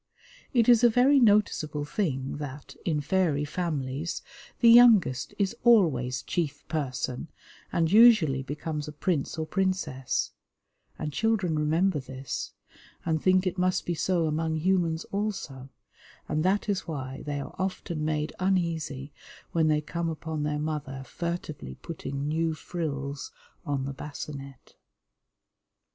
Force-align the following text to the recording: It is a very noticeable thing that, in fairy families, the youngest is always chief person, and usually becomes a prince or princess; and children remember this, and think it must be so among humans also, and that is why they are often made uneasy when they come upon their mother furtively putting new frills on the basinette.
It 0.51 0.67
is 0.67 0.83
a 0.83 0.89
very 0.89 1.19
noticeable 1.19 1.85
thing 1.85 2.37
that, 2.37 2.75
in 2.85 3.01
fairy 3.01 3.45
families, 3.45 4.23
the 4.59 4.71
youngest 4.71 5.35
is 5.37 5.55
always 5.63 6.23
chief 6.23 6.67
person, 6.67 7.27
and 7.71 7.91
usually 7.91 8.41
becomes 8.41 8.87
a 8.87 8.93
prince 8.93 9.37
or 9.37 9.45
princess; 9.45 10.31
and 10.97 11.13
children 11.13 11.55
remember 11.59 11.99
this, 11.99 12.51
and 13.05 13.21
think 13.21 13.45
it 13.45 13.59
must 13.59 13.85
be 13.85 13.93
so 13.93 14.25
among 14.25 14.55
humans 14.55 15.03
also, 15.11 15.69
and 16.27 16.43
that 16.43 16.67
is 16.67 16.87
why 16.87 17.21
they 17.27 17.39
are 17.39 17.55
often 17.59 18.03
made 18.03 18.33
uneasy 18.39 19.13
when 19.51 19.67
they 19.67 19.81
come 19.81 20.09
upon 20.09 20.41
their 20.41 20.57
mother 20.57 21.03
furtively 21.05 21.75
putting 21.75 22.27
new 22.27 22.55
frills 22.55 23.31
on 23.67 23.85
the 23.85 23.93
basinette. 23.93 24.73